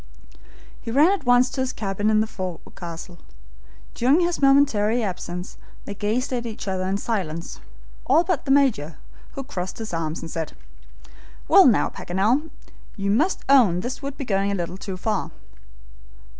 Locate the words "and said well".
10.19-11.67